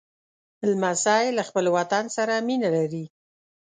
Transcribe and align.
لمسی 0.69 1.25
له 1.37 1.43
خپل 1.49 1.65
وطن 1.77 2.05
سره 2.17 2.33
مینه 2.47 2.69
لري. 2.75 3.05